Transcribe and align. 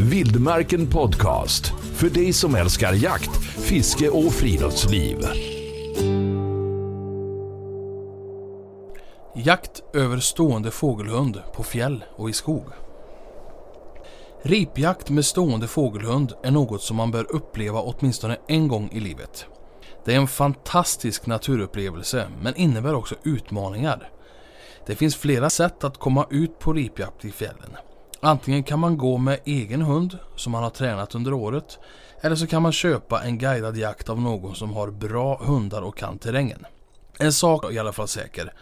Vildmarken 0.00 0.86
Podcast. 0.86 1.66
För 1.94 2.10
dig 2.10 2.32
som 2.32 2.54
älskar 2.54 2.92
jakt, 2.92 3.44
fiske 3.44 4.08
och 4.08 4.32
friluftsliv. 4.32 5.18
Jakt 9.34 9.82
över 9.94 10.18
stående 10.18 10.70
fågelhund 10.70 11.42
på 11.54 11.62
fjäll 11.62 12.04
och 12.16 12.30
i 12.30 12.32
skog. 12.32 12.64
Ripjakt 14.42 15.10
med 15.10 15.24
stående 15.24 15.66
fågelhund 15.66 16.32
är 16.42 16.50
något 16.50 16.82
som 16.82 16.96
man 16.96 17.10
bör 17.10 17.34
uppleva 17.34 17.80
åtminstone 17.80 18.36
en 18.48 18.68
gång 18.68 18.90
i 18.92 19.00
livet. 19.00 19.46
Det 20.04 20.14
är 20.14 20.16
en 20.16 20.28
fantastisk 20.28 21.26
naturupplevelse 21.26 22.28
men 22.42 22.56
innebär 22.56 22.94
också 22.94 23.14
utmaningar. 23.22 24.10
Det 24.86 24.96
finns 24.96 25.16
flera 25.16 25.50
sätt 25.50 25.84
att 25.84 25.98
komma 25.98 26.26
ut 26.30 26.58
på 26.58 26.72
ripjakt 26.72 27.24
i 27.24 27.30
fjällen. 27.30 27.76
Antingen 28.20 28.62
kan 28.62 28.78
man 28.78 28.98
gå 28.98 29.18
med 29.18 29.40
egen 29.44 29.82
hund 29.82 30.18
som 30.36 30.52
man 30.52 30.62
har 30.62 30.70
tränat 30.70 31.14
under 31.14 31.32
året 31.32 31.78
eller 32.20 32.36
så 32.36 32.46
kan 32.46 32.62
man 32.62 32.72
köpa 32.72 33.22
en 33.22 33.38
guidad 33.38 33.76
jakt 33.76 34.08
av 34.08 34.20
någon 34.20 34.54
som 34.54 34.72
har 34.72 34.90
bra 34.90 35.44
hundar 35.44 35.82
och 35.82 35.98
kan 35.98 36.18
terrängen. 36.18 36.66
En 37.18 37.32
sak 37.32 37.64
är 37.64 37.72
i 37.72 37.78
alla 37.78 37.92
fall 37.92 38.08
säker. 38.08 38.52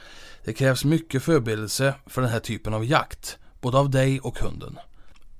Det 0.44 0.52
krävs 0.52 0.84
mycket 0.84 1.22
förberedelse 1.22 1.94
för 2.06 2.22
den 2.22 2.30
här 2.30 2.40
typen 2.40 2.74
av 2.74 2.84
jakt, 2.84 3.38
både 3.60 3.78
av 3.78 3.90
dig 3.90 4.20
och 4.20 4.38
hunden. 4.38 4.78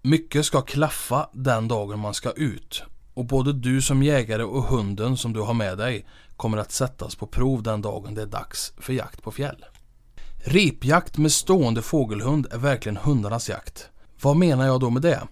Mycket 0.03 0.47
ska 0.47 0.63
klaffa 0.63 1.29
den 1.33 1.69
dagen 1.69 1.99
man 1.99 2.15
ska 2.15 2.31
ut 2.31 2.83
och 3.15 3.25
både 3.25 3.53
du 3.53 3.83
som 3.83 4.03
jägare 4.03 4.43
och 4.43 4.63
hunden 4.63 5.17
som 5.17 5.33
du 5.33 5.41
har 5.41 5.55
med 5.55 5.79
dig 5.79 6.07
kommer 6.37 6.59
att 6.59 6.73
sättas 6.73 7.15
på 7.15 7.27
prov 7.27 7.63
den 7.63 7.83
dagen 7.83 8.15
det 8.15 8.23
är 8.23 8.27
dags 8.27 8.73
för 8.79 8.93
jakt 8.93 9.23
på 9.23 9.31
fjäll. 9.31 9.65
Ripjakt 10.45 11.19
med 11.19 11.33
stående 11.33 11.83
fågelhund 11.83 12.47
är 12.51 12.59
verkligen 12.59 12.97
hundarnas 12.97 13.49
jakt. 13.49 13.91
Vad 14.21 14.37
menar 14.37 14.67
jag 14.67 14.81
då 14.81 14.91
med 14.91 15.03
det? 15.03 15.23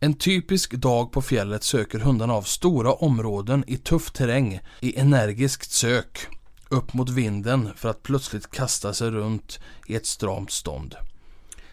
En 0.00 0.14
typisk 0.14 0.74
dag 0.74 1.12
på 1.12 1.22
fjället 1.22 1.62
söker 1.62 1.98
hundarna 1.98 2.34
av 2.34 2.42
stora 2.42 2.92
områden 2.92 3.64
i 3.66 3.76
tuff 3.76 4.10
terräng 4.10 4.60
i 4.80 4.98
energiskt 4.98 5.72
sök 5.72 6.26
upp 6.68 6.94
mot 6.94 7.10
vinden 7.10 7.70
för 7.76 7.88
att 7.88 8.02
plötsligt 8.02 8.50
kasta 8.50 8.94
sig 8.94 9.10
runt 9.10 9.60
i 9.86 9.94
ett 9.94 10.06
stramt 10.06 10.50
stånd. 10.50 10.94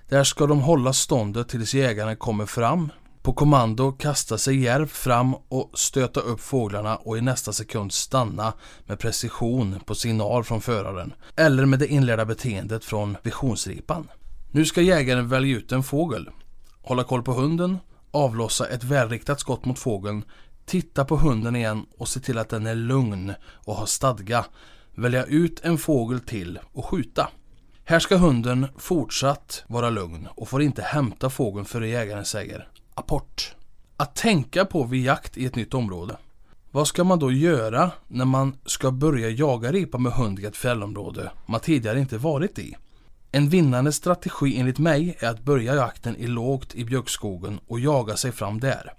Där 0.10 0.24
ska 0.24 0.48
de 0.48 0.62
hålla 0.62 0.94
ståndet 0.94 1.50
tills 1.50 1.74
jägaren 1.74 2.18
kommer 2.18 2.46
fram. 2.46 2.92
På 3.22 3.34
kommando 3.34 3.92
kasta 3.92 4.38
sig 4.38 4.60
djärvt 4.64 4.92
fram 4.92 5.34
och 5.34 5.72
stöta 5.74 6.20
upp 6.20 6.40
fåglarna 6.40 6.96
och 6.96 7.18
i 7.18 7.22
nästa 7.22 7.54
sekund 7.54 7.92
stanna 7.94 8.54
med 8.86 9.00
precision 9.00 9.80
på 9.86 9.96
signal 9.96 10.44
från 10.44 10.62
föraren. 10.62 11.14
Eller 11.36 11.66
med 11.66 11.80
det 11.80 11.88
inledda 11.88 12.26
beteendet 12.26 12.86
från 12.86 13.18
visionsripan. 13.24 14.08
Nu 14.52 14.66
ska 14.66 14.82
jägaren 14.82 15.30
välja 15.30 15.58
ut 15.58 15.72
en 15.72 15.84
fågel 15.84 16.30
hålla 16.90 17.04
koll 17.04 17.24
på 17.24 17.32
hunden, 17.34 17.78
avlossa 18.12 18.68
ett 18.68 18.84
välriktat 18.84 19.40
skott 19.40 19.66
mot 19.66 19.80
fågeln, 19.80 20.24
titta 20.66 21.06
på 21.06 21.18
hunden 21.18 21.56
igen 21.56 21.86
och 21.98 22.08
se 22.08 22.20
till 22.20 22.38
att 22.38 22.50
den 22.50 22.68
är 22.68 22.76
lugn 22.76 23.34
och 23.42 23.76
har 23.76 23.86
stadga. 23.86 24.46
Välja 24.96 25.26
ut 25.26 25.60
en 25.64 25.78
fågel 25.78 26.20
till 26.20 26.60
och 26.74 26.86
skjuta. 26.86 27.30
Här 27.84 28.00
ska 28.00 28.18
hunden 28.18 28.68
fortsatt 28.78 29.64
vara 29.68 29.90
lugn 29.90 30.28
och 30.36 30.50
får 30.50 30.62
inte 30.62 30.82
hämta 30.82 31.30
fågeln 31.30 31.66
före 31.66 31.88
jägaren 31.88 32.26
säger 32.26 32.68
apport. 32.94 33.56
Att 33.98 34.16
tänka 34.16 34.66
på 34.66 34.84
vid 34.84 35.04
jakt 35.04 35.38
i 35.38 35.46
ett 35.46 35.56
nytt 35.56 35.74
område. 35.74 36.18
Vad 36.72 36.88
ska 36.88 37.04
man 37.04 37.20
då 37.20 37.32
göra 37.32 37.92
när 38.08 38.26
man 38.26 38.56
ska 38.66 38.92
börja 38.92 39.30
jaga 39.30 39.72
ripa 39.72 39.98
med 39.98 40.12
hund 40.12 40.40
i 40.40 40.46
ett 40.46 40.58
fjällområde 40.58 41.32
man 41.46 41.60
tidigare 41.60 42.00
inte 42.00 42.18
varit 42.18 42.60
i? 42.60 42.76
En 43.32 43.50
vinnande 43.50 43.92
strategi 43.92 44.60
enligt 44.60 44.80
mig 44.80 45.18
är 45.20 45.30
att 45.30 45.44
börja 45.44 45.76
jakten 45.76 46.16
i 46.16 46.28
lågt 46.28 46.76
i 46.76 46.86
björkskogen 46.86 47.60
och 47.68 47.80
jaga 47.80 48.18
sig 48.18 48.32
fram 48.32 48.60
där. 48.60 48.94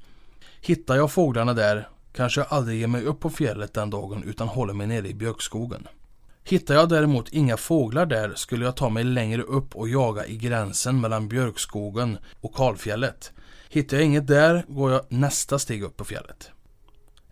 Hittar 0.60 0.96
jag 0.96 1.12
fåglarna 1.12 1.54
där 1.54 1.88
kanske 2.12 2.40
jag 2.40 2.46
aldrig 2.50 2.80
ger 2.80 2.86
mig 2.86 3.04
upp 3.04 3.20
på 3.20 3.30
fjället 3.30 3.74
den 3.74 3.90
dagen 3.90 4.22
utan 4.22 4.48
håller 4.48 4.74
mig 4.74 4.86
nere 4.86 5.08
i 5.08 5.14
björkskogen. 5.14 5.88
Hittar 6.44 6.74
jag 6.74 6.88
däremot 6.88 7.28
inga 7.28 7.56
fåglar 7.56 8.06
där 8.06 8.34
skulle 8.34 8.64
jag 8.64 8.76
ta 8.76 8.88
mig 8.88 9.04
längre 9.04 9.42
upp 9.42 9.76
och 9.76 9.88
jaga 9.88 10.26
i 10.26 10.36
gränsen 10.36 11.00
mellan 11.00 11.28
björkskogen 11.28 12.18
och 12.40 12.54
kalfjället. 12.54 13.32
Hittar 13.68 13.96
jag 13.96 14.06
inget 14.06 14.26
där 14.26 14.64
går 14.68 14.92
jag 14.92 15.02
nästa 15.08 15.58
steg 15.58 15.82
upp 15.82 15.96
på 15.96 16.04
fjället. 16.04 16.50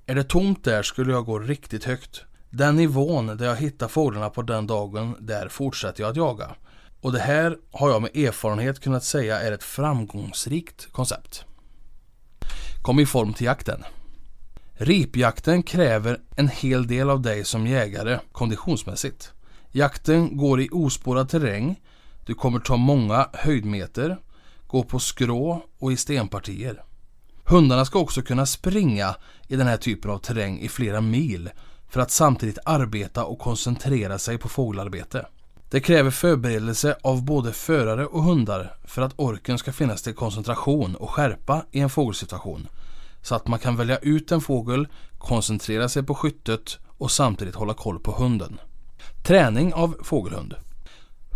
Är 0.07 0.15
det 0.15 0.25
tomt 0.25 0.65
där 0.65 0.83
skulle 0.83 1.13
jag 1.13 1.25
gå 1.25 1.39
riktigt 1.39 1.85
högt. 1.85 2.25
Den 2.51 2.77
nivån 2.77 3.27
där 3.27 3.47
jag 3.47 3.57
hittar 3.57 3.89
fåglarna 3.89 4.31
på 4.31 4.43
den 4.43 4.67
dagen, 4.67 5.17
där 5.21 5.49
fortsätter 5.49 6.03
jag 6.03 6.11
att 6.11 6.17
jaga. 6.17 6.55
Och 7.01 7.13
det 7.13 7.19
här 7.19 7.57
har 7.73 7.91
jag 7.91 8.03
med 8.03 8.17
erfarenhet 8.17 8.81
kunnat 8.81 9.05
säga 9.05 9.41
är 9.41 9.53
ett 9.53 9.63
framgångsrikt 9.63 10.93
koncept. 10.93 11.45
Kom 12.83 13.01
i 13.01 13.07
form 13.07 13.35
till 13.35 13.47
jakten. 13.47 13.85
Ripjakten 14.73 15.63
kräver 15.63 16.21
en 16.37 16.49
hel 16.49 16.87
del 16.87 17.11
av 17.11 17.23
dig 17.23 17.45
som 17.45 17.67
jägare 17.67 18.19
konditionsmässigt. 18.33 19.33
Jakten 19.71 20.37
går 20.37 20.61
i 20.61 20.69
ospårad 20.73 21.29
terräng. 21.29 21.81
Du 22.27 22.35
kommer 22.35 22.59
ta 22.61 22.77
många 22.77 23.29
höjdmeter, 23.33 24.19
gå 24.67 24.83
på 24.83 24.99
skrå 24.99 25.63
och 25.79 25.93
i 25.93 25.97
stenpartier. 25.97 26.85
Hundarna 27.45 27.85
ska 27.85 27.99
också 27.99 28.23
kunna 28.23 28.47
springa 28.47 29.15
i 29.49 29.57
den 29.57 29.67
här 29.67 29.77
typen 29.77 30.11
av 30.11 30.19
terräng 30.19 30.61
i 30.61 30.69
flera 30.69 31.01
mil 31.01 31.51
för 31.89 32.01
att 32.01 32.11
samtidigt 32.11 32.59
arbeta 32.65 33.25
och 33.25 33.39
koncentrera 33.39 34.19
sig 34.19 34.39
på 34.39 34.49
fågelarbete. 34.49 35.27
Det 35.71 35.81
kräver 35.81 36.11
förberedelse 36.11 36.97
av 37.03 37.25
både 37.25 37.53
förare 37.53 38.07
och 38.07 38.23
hundar 38.23 38.77
för 38.85 39.03
att 39.03 39.13
orken 39.17 39.59
ska 39.59 39.73
finnas 39.73 40.03
till 40.03 40.15
koncentration 40.15 40.95
och 40.95 41.11
skärpa 41.11 41.65
i 41.71 41.81
en 41.81 41.91
fågelsituation. 41.91 42.69
Så 43.23 43.35
att 43.35 43.49
man 43.49 43.59
kan 43.59 43.77
välja 43.77 43.99
ut 43.99 44.33
en 44.33 44.41
fågel, 44.41 44.89
koncentrera 45.19 45.89
sig 45.89 46.03
på 46.03 46.15
skyttet 46.15 46.79
och 46.87 47.11
samtidigt 47.11 47.55
hålla 47.55 47.75
koll 47.75 47.99
på 47.99 48.13
hunden. 48.13 48.61
Träning 49.27 49.75
av 49.75 49.97
fågelhund. 50.03 50.55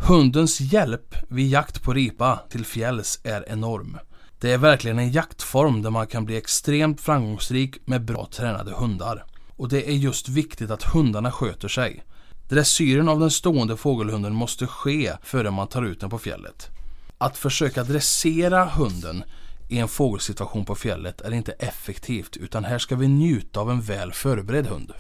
Hundens 0.09 0.61
hjälp 0.61 1.17
vid 1.29 1.49
jakt 1.49 1.83
på 1.83 1.93
ripa 1.93 2.41
till 2.51 2.65
fjälls 2.65 3.21
är 3.25 3.49
enorm. 3.49 3.99
Det 4.41 4.53
är 4.53 4.59
verkligen 4.59 4.99
en 4.99 5.13
jaktform 5.13 5.83
där 5.83 5.91
man 5.91 6.07
kan 6.07 6.25
bli 6.25 6.37
extremt 6.37 7.01
framgångsrik 7.01 7.87
med 7.87 8.05
bra 8.05 8.29
tränade 8.33 8.73
hundar. 8.73 9.25
Och 9.57 9.69
det 9.69 9.91
är 9.91 9.95
just 9.95 10.29
viktigt 10.29 10.71
att 10.71 10.83
hundarna 10.83 11.33
sköter 11.33 11.69
sig. 11.69 12.03
Dressyren 12.53 13.09
av 13.09 13.21
den 13.21 13.31
stående 13.31 13.77
fågelhunden 13.77 14.35
måste 14.35 14.67
ske 14.67 15.13
före 15.23 15.51
man 15.51 15.69
tar 15.69 15.83
ut 15.83 16.01
den 16.01 16.11
på 16.11 16.19
fjället. 16.19 16.71
Att 17.19 17.39
försöka 17.39 17.85
dressera 17.85 18.65
hunden 18.65 19.25
i 19.69 19.79
en 19.79 19.89
fågelsituation 19.89 20.65
på 20.65 20.75
fjället 20.75 21.21
är 21.21 21.33
inte 21.35 21.53
effektivt 21.53 22.37
utan 22.37 22.65
här 22.65 22.79
ska 22.79 22.97
vi 22.97 23.09
njuta 23.09 23.61
av 23.61 23.71
en 23.71 23.81
väl 23.81 24.13
förberedd 24.13 24.67
hund. 24.67 24.93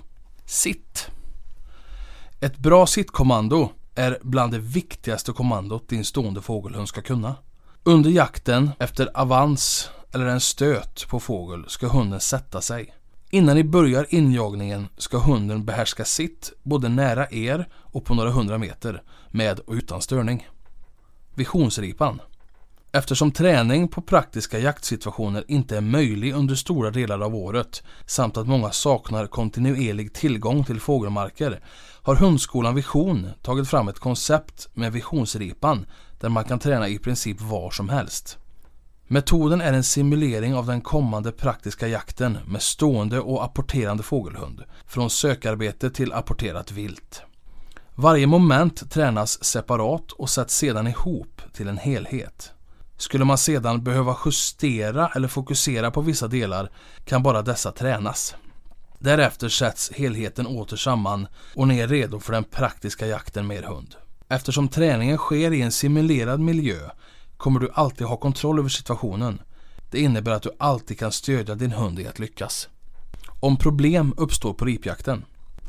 Sitt! 0.46 1.10
Ett 2.40 2.58
bra 2.58 2.86
sittkommando 2.86 3.70
är 3.94 4.19
bland 4.22 4.52
det 4.52 4.58
viktigaste 4.58 5.32
kommandot 5.32 5.88
din 5.88 6.04
stående 6.04 6.40
fågelhund 6.40 6.88
ska 6.88 7.02
kunna. 7.02 7.34
Under 7.82 8.10
jakten 8.10 8.70
efter 8.78 9.10
avans 9.14 9.90
eller 10.12 10.26
en 10.26 10.40
stöt 10.40 11.08
på 11.08 11.20
fågel 11.20 11.64
ska 11.69 11.86
hunden 11.86 12.20
sätta 12.20 12.60
sig. 12.60 12.94
Innan 13.34 13.56
ni 13.56 13.65
börjar 13.65 14.06
injagningen 14.09 14.88
ska 14.97 15.19
hunden 15.19 15.65
behärska 15.65 16.04
sitt 16.04 16.53
både 16.62 16.88
nära 16.88 17.31
er 17.31 17.69
och 17.75 18.04
på 18.04 18.15
några 18.15 18.31
hundra 18.31 18.59
meter 18.59 19.03
med 19.31 19.60
och 19.60 19.75
utan 19.75 20.03
störning. 20.03 20.48
Visionsripan. 21.34 22.20
Eftersom 22.93 23.32
träning 23.32 23.88
på 23.88 24.03
praktiska 24.03 24.59
jaktsituationer 24.59 25.44
inte 25.48 25.76
är 25.76 25.81
möjlig 25.81 26.34
under 26.34 26.54
stora 26.54 26.91
delar 26.91 27.20
av 27.20 27.34
året 27.34 27.82
samt 28.06 28.37
att 28.37 28.48
många 28.48 28.70
saknar 28.70 29.26
kontinuerlig 29.26 30.12
tillgång 30.12 30.64
till 30.64 30.81
fågelmarker 30.81 31.60
har 32.03 32.14
Hundskolan 32.14 32.75
Vision 32.75 33.28
tagit 33.43 33.69
fram 33.69 33.88
ett 33.88 33.99
koncept 33.99 34.69
med 34.75 34.93
visionsripan 34.93 35.87
där 36.20 36.28
man 36.28 36.44
kan 36.44 36.59
träna 36.59 36.88
i 36.88 36.99
princip 36.99 37.41
var 37.41 37.70
som 37.70 37.88
helst. 37.88 38.38
Metoden 39.12 39.61
är 39.61 39.73
en 39.73 39.85
simulering 39.85 40.55
av 40.55 40.67
den 40.67 40.81
kommande 40.81 41.32
praktiska 41.32 41.88
jakten 41.88 42.38
med 42.47 42.62
stående 42.62 43.20
och 43.20 43.44
apporterande 43.44 44.03
fågelhund. 44.03 44.62
Från 44.87 45.11
sökarbete 45.11 45.91
till 45.91 46.12
apporterat 46.12 46.73
vilt. 46.73 47.23
Varje 47.94 48.26
moment 48.26 48.91
tränas 48.91 49.44
separat 49.44 50.12
och 50.12 50.31
sätts 50.31 50.56
sedan 50.56 50.87
ihop 50.87 51.43
till 51.53 51.69
en 51.69 51.76
helhet. 51.76 52.53
Skulle 52.97 53.25
man 53.25 53.38
sedan 53.38 53.85
behöva 53.85 54.17
justera 54.25 55.09
eller 55.15 55.29
fokusera 55.29 55.91
på 55.91 56.00
vissa 56.00 56.29
delar 56.29 56.70
kan 57.05 57.23
bara 57.23 57.43
dessa 57.43 57.73
tränas. 57.73 58.35
Därefter 58.99 59.49
sätts 59.49 59.93
helheten 59.93 60.47
åter 60.47 60.76
samman 60.76 61.26
och 61.55 61.69
ni 61.69 61.79
är 61.79 61.88
redo 61.88 62.20
för 62.20 62.32
den 62.32 62.44
praktiska 62.44 63.06
jakten 63.06 63.47
med 63.47 63.56
er 63.56 63.62
hund. 63.62 63.94
Eftersom 64.29 64.69
träningen 64.69 65.19
sker 65.19 65.53
i 65.53 65.62
en 65.62 65.73
simulerad 65.73 66.41
miljö 66.41 66.91
kommer 67.43 67.61
du 67.61 67.71
alltid 67.75 68.06
ha 68.06 68.17
kontroll 68.17 68.59
över 68.59 68.69
situationen. 68.69 69.43
Det 69.91 70.00
innebär 70.00 70.33
att 70.33 70.43
du 70.43 70.50
alltid 70.59 70.99
kan 70.99 71.12
stödja 71.12 71.55
din 71.55 71.73
hund 71.73 72.00
i 72.00 72.06
att 72.06 72.19
lyckas. 72.19 72.69
Om 73.41 73.56
problem 73.56 74.15
uppstår 74.17 74.55
på 74.55 74.65
ripjakten. 74.65 75.25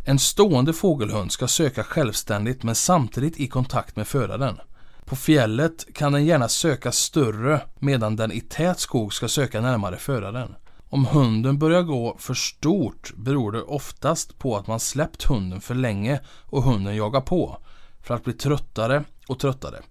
En 0.05 0.19
stående 0.19 0.73
fågelhund 0.73 1.31
ska 1.31 1.47
söka 1.47 1.83
självständigt 1.83 2.63
men 2.63 2.75
samtidigt 2.75 3.39
i 3.39 3.47
kontakt 3.47 3.95
med 3.95 4.07
föraren. 4.07 4.59
På 5.05 5.15
fjället 5.15 5.93
kan 5.93 6.11
den 6.11 6.25
gärna 6.25 6.47
söka 6.47 6.91
större 6.91 7.61
medan 7.79 8.15
den 8.15 8.31
i 8.31 8.41
tät 8.41 8.79
skog 8.79 9.13
ska 9.13 9.27
söka 9.27 9.61
närmare 9.61 9.97
föraren. 9.97 10.55
Om 10.89 11.05
hunden 11.05 11.59
börjar 11.59 11.81
gå 11.81 12.15
för 12.19 12.33
stort 12.33 13.13
beror 13.15 13.51
det 13.51 13.61
oftast 13.61 14.39
på 14.39 14.57
att 14.57 14.67
man 14.67 14.79
släppt 14.79 15.23
hunden 15.23 15.61
för 15.61 15.75
länge 15.75 16.19
och 16.45 16.63
hunden 16.63 16.95
jagar 16.95 17.21
på 17.21 17.57
för 18.01 18.13
att 18.13 18.23
bli 18.23 18.33
tröttare 18.33 19.03
och 19.27 19.39
tröttare. 19.39 19.81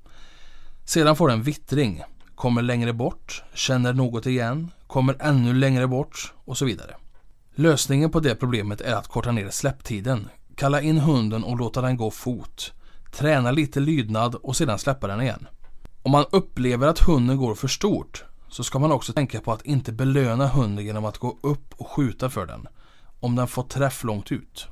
Sedan 0.84 1.16
får 1.16 1.28
den 1.28 1.42
vittring, 1.42 2.02
kommer 2.34 2.62
längre 2.62 2.92
bort, 2.92 3.42
känner 3.54 3.92
något 3.92 4.26
igen, 4.26 4.70
kommer 4.86 5.16
ännu 5.20 5.54
längre 5.54 5.86
bort 5.86 6.32
och 6.44 6.58
så 6.58 6.64
vidare. 6.64 6.96
Lösningen 7.54 8.10
på 8.10 8.20
det 8.20 8.34
problemet 8.34 8.80
är 8.80 8.94
att 8.94 9.08
korta 9.08 9.32
ner 9.32 9.50
släpptiden, 9.50 10.28
kalla 10.56 10.80
in 10.80 10.98
hunden 10.98 11.44
och 11.44 11.56
låta 11.56 11.80
den 11.80 11.96
gå 11.96 12.10
fot, 12.10 12.72
träna 13.12 13.50
lite 13.50 13.80
lydnad 13.80 14.34
och 14.34 14.56
sedan 14.56 14.78
släppa 14.78 15.06
den 15.06 15.20
igen. 15.20 15.46
Om 16.02 16.12
man 16.12 16.24
upplever 16.30 16.86
att 16.86 16.98
hunden 16.98 17.36
går 17.36 17.54
för 17.54 17.68
stort 17.68 18.24
så 18.48 18.64
ska 18.64 18.78
man 18.78 18.92
också 18.92 19.12
tänka 19.12 19.40
på 19.40 19.52
att 19.52 19.62
inte 19.62 19.92
belöna 19.92 20.46
hunden 20.46 20.84
genom 20.84 21.04
att 21.04 21.18
gå 21.18 21.38
upp 21.42 21.74
och 21.76 21.88
skjuta 21.88 22.30
för 22.30 22.46
den 22.46 22.68
om 23.20 23.36
den 23.36 23.48
får 23.48 23.62
träff 23.62 24.04
långt 24.04 24.32
ut. 24.32 24.66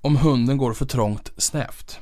Om 0.00 0.16
hunden 0.16 0.56
går 0.56 0.72
för 0.72 0.86
trångt 0.86 1.32
snävt. 1.36 2.00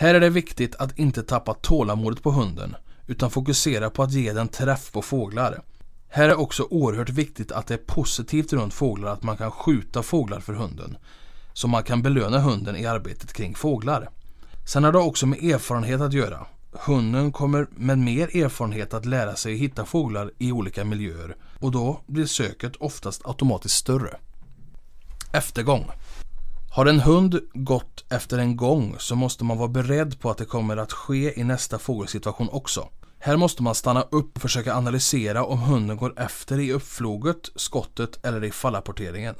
Här 0.00 0.14
är 0.14 0.20
det 0.20 0.30
viktigt 0.30 0.74
att 0.74 0.98
inte 0.98 1.22
tappa 1.22 1.54
tålamodet 1.54 2.22
på 2.22 2.30
hunden 2.30 2.76
utan 3.06 3.30
fokusera 3.30 3.90
på 3.90 4.02
att 4.02 4.12
ge 4.12 4.32
den 4.32 4.48
träff 4.48 4.92
på 4.92 5.02
fåglar. 5.02 5.62
Här 6.08 6.28
är 6.28 6.40
också 6.40 6.66
oerhört 6.70 7.08
viktigt 7.08 7.52
att 7.52 7.66
det 7.66 7.74
är 7.74 7.78
positivt 7.86 8.52
runt 8.52 8.74
fåglar 8.74 9.12
att 9.12 9.22
man 9.22 9.36
kan 9.36 9.50
skjuta 9.50 10.02
fåglar 10.02 10.40
för 10.40 10.52
hunden. 10.52 10.96
Så 11.52 11.68
man 11.68 11.82
kan 11.82 12.02
belöna 12.02 12.38
hunden 12.38 12.76
i 12.76 12.86
arbetet 12.86 13.32
kring 13.32 13.54
fåglar. 13.54 14.10
Sen 14.66 14.84
har 14.84 14.92
det 14.92 14.98
också 14.98 15.26
med 15.26 15.44
erfarenhet 15.44 16.00
att 16.00 16.12
göra. 16.12 16.46
Hunden 16.72 17.32
kommer 17.32 17.66
med 17.70 17.98
mer 17.98 18.36
erfarenhet 18.36 18.94
att 18.94 19.06
lära 19.06 19.36
sig 19.36 19.54
hitta 19.54 19.84
fåglar 19.84 20.32
i 20.38 20.52
olika 20.52 20.84
miljöer 20.84 21.36
och 21.58 21.70
då 21.70 22.00
blir 22.06 22.26
söket 22.26 22.76
oftast 22.76 23.26
automatiskt 23.26 23.76
större. 23.76 24.16
Eftergång. 25.32 25.90
Har 26.72 26.86
en 26.86 27.00
hund 27.00 27.40
gått 27.54 28.04
efter 28.08 28.38
en 28.38 28.56
gång 28.56 28.96
så 28.98 29.16
måste 29.16 29.44
man 29.44 29.58
vara 29.58 29.68
beredd 29.68 30.20
på 30.20 30.30
att 30.30 30.38
det 30.38 30.44
kommer 30.44 30.76
att 30.76 30.92
ske 30.92 31.40
i 31.40 31.44
nästa 31.44 31.78
fågelsituation 31.78 32.48
också. 32.52 32.88
Här 33.18 33.36
måste 33.36 33.62
man 33.62 33.74
stanna 33.74 34.02
upp 34.02 34.36
och 34.36 34.42
försöka 34.42 34.74
analysera 34.74 35.44
om 35.44 35.58
hunden 35.58 35.96
går 35.96 36.20
efter 36.20 36.58
i 36.58 36.72
uppfloget, 36.72 37.50
skottet 37.54 38.26
eller 38.26 38.44
i 38.44 38.50
fallapporteringen. 38.50 39.34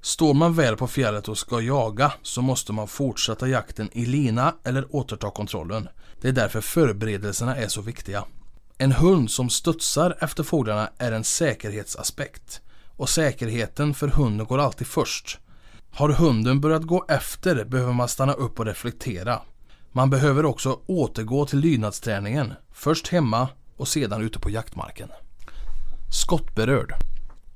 Står 0.00 0.34
man 0.34 0.54
väl 0.54 0.76
på 0.76 0.88
fjället 0.88 1.28
och 1.28 1.38
ska 1.38 1.60
jaga 1.60 2.12
så 2.22 2.42
måste 2.42 2.72
man 2.72 2.88
fortsätta 2.88 3.48
jakten 3.48 3.88
i 3.92 4.06
lina 4.06 4.54
eller 4.64 4.96
återta 4.96 5.30
kontrollen. 5.30 5.88
Det 6.20 6.28
är 6.28 6.32
därför 6.32 6.60
förberedelserna 6.60 7.56
är 7.56 7.68
så 7.68 7.80
viktiga. 7.80 8.24
En 8.78 8.92
hund 8.92 9.30
som 9.30 9.50
studsar 9.50 10.16
efter 10.20 10.42
fåglarna 10.42 10.90
är 10.98 11.12
en 11.12 11.24
säkerhetsaspekt. 11.24 12.60
Och 12.96 13.08
säkerheten 13.08 13.94
för 13.94 14.08
hunden 14.08 14.46
går 14.46 14.58
alltid 14.58 14.86
först. 14.86 15.38
Har 15.96 16.08
hunden 16.08 16.60
börjat 16.60 16.82
gå 16.82 17.04
efter 17.08 17.64
behöver 17.64 17.92
man 17.92 18.08
stanna 18.08 18.32
upp 18.32 18.58
och 18.58 18.66
reflektera. 18.66 19.42
Man 19.92 20.10
behöver 20.10 20.44
också 20.44 20.80
återgå 20.86 21.46
till 21.46 21.58
lydnadsträningen. 21.58 22.52
Först 22.72 23.08
hemma 23.08 23.48
och 23.76 23.88
sedan 23.88 24.22
ute 24.22 24.38
på 24.38 24.50
jaktmarken. 24.50 25.08
Skottberörd. 26.12 26.94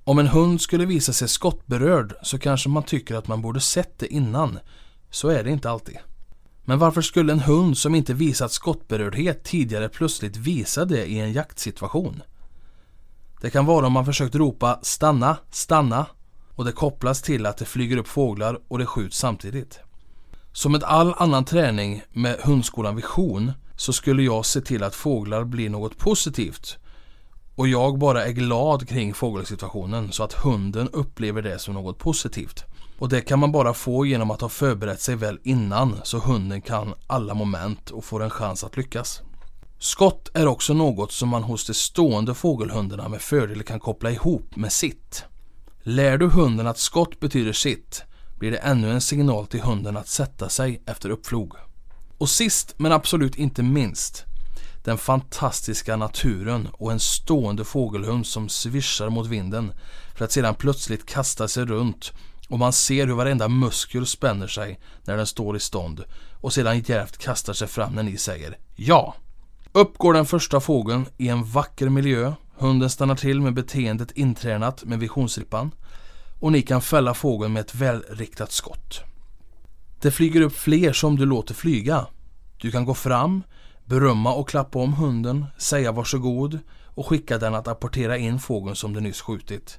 Om 0.05 0.19
en 0.19 0.27
hund 0.27 0.61
skulle 0.61 0.87
visa 0.87 1.13
sig 1.13 1.29
skottberörd 1.29 2.15
så 2.23 2.39
kanske 2.39 2.69
man 2.69 2.83
tycker 2.83 3.15
att 3.15 3.29
man 3.29 3.43
borde 3.43 3.61
sett 3.61 3.99
det 3.99 4.07
innan. 4.07 4.59
Så 5.11 5.29
är 5.29 5.45
det 5.45 5.51
inte 5.51 5.71
alltid. 5.71 5.99
Men 6.65 6.79
varför 6.79 7.03
skulle 7.03 7.33
en 7.33 7.41
hund 7.41 7.79
som 7.79 7.95
inte 7.95 8.15
visat 8.15 8.53
skottberördhet 8.53 9.45
tidigare 9.45 9.89
plötsligt 9.89 10.37
visa 10.37 10.85
det 10.85 11.07
i 11.07 11.19
en 11.19 11.33
jaktsituation? 11.33 12.23
Det 13.41 13.51
kan 13.51 13.67
vara 13.67 13.87
om 13.87 13.93
man 13.93 14.07
försökt 14.07 14.35
ropa 14.35 14.79
stanna, 14.83 15.37
stanna 15.51 16.07
och 16.55 16.65
det 16.65 16.73
kopplas 16.73 17.23
till 17.23 17.47
att 17.47 17.57
det 17.57 17.65
flyger 17.65 17.97
upp 17.97 18.09
fåglar 18.09 18.59
och 18.69 18.79
det 18.79 18.87
skjuts 18.87 19.19
samtidigt. 19.19 19.81
Som 20.53 20.73
med 20.73 20.85
all 20.85 21.15
annan 21.19 21.45
träning 21.45 22.03
med 22.13 22.37
hundskolan 22.41 22.97
Vision 22.97 23.53
så 23.77 23.93
skulle 23.93 24.23
jag 24.23 24.47
se 24.47 24.61
till 24.61 24.83
att 24.83 24.95
fåglar 24.95 25.45
blir 25.45 25.71
något 25.71 25.99
positivt 25.99 26.79
och 27.61 27.69
jag 27.69 27.99
bara 27.99 28.27
är 28.27 28.33
glad 28.33 28.89
kring 28.89 29.15
fågelsituationen 29.15 30.13
så 30.13 30.23
att 30.23 30.33
hunden 30.33 30.89
upplever 30.89 31.43
det 31.43 31.59
som 31.59 31.75
något 31.75 31.99
positivt. 31.99 32.65
Och 32.99 33.09
det 33.09 33.21
kan 33.21 33.39
man 33.39 33.53
bara 33.53 33.75
få 33.75 34.07
genom 34.07 34.31
att 34.31 34.41
ha 34.41 34.49
förberett 34.49 35.01
sig 35.01 35.17
väl 35.17 35.39
innan 35.43 35.97
så 36.03 36.19
hunden 36.19 36.63
kan 36.63 36.95
alla 37.07 37.35
moment 37.35 37.91
och 37.91 38.05
får 38.05 38.23
en 38.23 38.31
chans 38.31 38.65
att 38.65 38.77
lyckas. 38.77 39.23
Skott 39.79 40.31
är 40.35 40.47
också 40.47 40.75
något 40.75 41.13
som 41.13 41.29
man 41.29 41.43
hos 41.43 41.67
de 41.67 41.75
stående 41.75 42.35
fågelhundarna 42.35 43.09
med 43.09 43.21
fördel 43.21 43.63
kan 43.63 43.81
koppla 43.81 44.11
ihop 44.11 44.57
med 44.57 44.73
sitt. 44.73 45.25
Lär 45.83 46.19
du 46.19 46.27
hunden 46.27 46.67
att 46.67 46.79
skott 46.79 47.21
betyder 47.21 47.53
sitt 47.53 48.03
blir 48.39 48.51
det 48.51 48.57
ännu 48.57 48.91
en 48.91 49.01
signal 49.01 49.47
till 49.47 49.61
hunden 49.61 49.97
att 49.97 50.09
sätta 50.09 50.49
sig 50.49 50.83
efter 50.87 51.11
uppflog. 51.11 51.55
Och 52.19 52.29
sist 52.29 52.75
men 52.77 52.93
absolut 52.93 53.37
inte 53.37 53.63
minst 53.63 54.25
den 54.85 54.99
fantastiska 54.99 55.97
naturen 55.97 56.69
och 56.73 56.93
en 56.93 57.01
stående 57.01 57.65
fågelhund 57.65 58.27
som 58.27 58.49
svischar 58.49 59.11
mot 59.11 59.27
vinden 59.27 59.73
för 60.17 60.25
att 60.25 60.33
sedan 60.33 60.55
plötsligt 60.55 61.07
kasta 61.07 61.49
sig 61.49 61.65
runt 61.65 62.13
och 62.49 62.59
man 62.59 62.73
ser 62.73 63.07
hur 63.07 63.15
varenda 63.15 63.49
muskel 63.49 64.07
spänner 64.07 64.47
sig 64.47 64.81
när 65.05 65.17
den 65.17 65.27
står 65.27 65.57
i 65.57 65.61
stånd 65.61 66.05
och 66.41 66.53
sedan 66.53 66.81
djärvt 66.81 67.19
kastar 67.19 67.53
sig 67.53 67.69
fram 67.69 67.93
när 67.93 68.03
ni 68.03 68.17
säger 68.17 68.59
ja. 68.77 69.15
Upp 69.73 69.99
går 69.99 70.13
den 70.13 70.27
första 70.27 70.61
fågeln 70.61 71.07
i 71.19 71.29
en 71.29 71.45
vacker 71.45 71.89
miljö. 71.89 72.33
Hunden 72.61 72.91
stannar 72.91 73.17
till 73.17 73.41
med 73.41 73.55
beteendet 73.55 74.11
intränat 74.11 74.85
med 74.85 74.99
visionsrippan 74.99 75.71
och 76.41 76.53
ni 76.53 76.63
kan 76.63 76.83
fälla 76.83 77.15
fågeln 77.15 77.53
med 77.53 77.61
ett 77.61 77.75
välriktat 77.75 78.53
skott. 78.53 79.01
Det 80.01 80.11
flyger 80.11 80.41
upp 80.41 80.57
fler 80.57 80.93
som 80.93 81.17
du 81.17 81.27
låter 81.27 81.55
flyga. 81.55 82.07
Du 82.57 82.71
kan 82.71 82.85
gå 82.85 82.95
fram, 82.95 83.43
berömma 83.85 84.35
och 84.35 84.49
klappa 84.49 84.79
om 84.79 84.93
hunden, 84.93 85.47
säga 85.59 85.93
varsågod 85.93 86.59
och 86.85 87.07
skicka 87.07 87.39
den 87.39 87.55
att 87.55 87.69
apportera 87.69 88.19
in 88.19 88.39
fågeln 88.39 88.77
som 88.77 88.93
du 88.93 89.01
nyss 89.01 89.21
skjutit. 89.21 89.79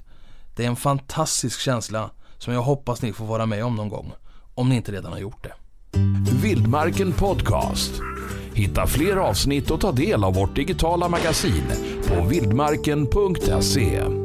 Det 0.56 0.64
är 0.64 0.68
en 0.68 0.76
fantastisk 0.76 1.60
känsla 1.60 2.10
som 2.38 2.54
jag 2.54 2.62
hoppas 2.62 3.02
ni 3.02 3.12
får 3.12 3.26
vara 3.26 3.46
med 3.46 3.64
om 3.64 3.74
någon 3.74 3.88
gång, 3.88 4.12
om 4.54 4.68
ni 4.68 4.76
inte 4.76 4.92
redan 4.92 5.12
har 5.12 5.18
gjort 5.18 5.42
det. 5.44 5.52
Vildmarken 6.42 7.12
Podcast. 7.12 7.92
Hitta 8.54 8.86
fler 8.86 9.16
avsnitt 9.16 9.70
och 9.70 9.80
ta 9.80 9.92
del 9.92 10.24
av 10.24 10.34
vårt 10.34 10.56
digitala 10.56 11.08
magasin 11.08 11.64
på 12.14 12.26
vildmarken.se. 12.28 14.21